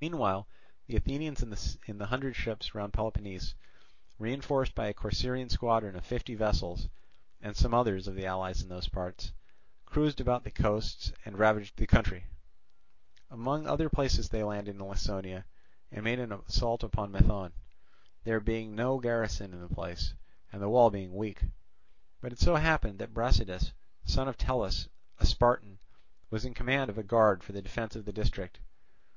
[0.00, 0.46] Meanwhile
[0.86, 3.56] the Athenians in the hundred ships round Peloponnese,
[4.20, 6.88] reinforced by a Corcyraean squadron of fifty vessels
[7.40, 9.32] and some others of the allies in those parts,
[9.84, 12.26] cruised about the coasts and ravaged the country.
[13.28, 15.44] Among other places they landed in Laconia
[15.90, 17.52] and made an assault upon Methone;
[18.22, 20.14] there being no garrison in the place,
[20.52, 21.42] and the wall being weak.
[22.20, 23.72] But it so happened that Brasidas,
[24.04, 24.86] son of Tellis,
[25.18, 25.80] a Spartan,
[26.30, 28.60] was in command of a guard for the defence of the district.